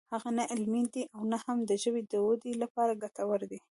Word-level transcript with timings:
هغه 0.13 0.29
نه 0.37 0.43
علمي 0.51 0.83
دی 0.93 1.03
او 1.15 1.21
نه 1.31 1.37
هم 1.43 1.57
د 1.69 1.71
ژبې 1.83 2.01
د 2.11 2.13
ودې 2.25 2.51
لپاره 2.63 2.99
ګټور 3.03 3.39
دی 3.49 3.59